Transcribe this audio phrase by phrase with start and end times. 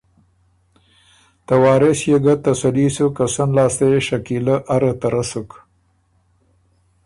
[1.45, 5.49] ته وارث يې ګۀ تسلي سُک که سن لاسته يې شکیلۀ اره ته رۀ سُک۔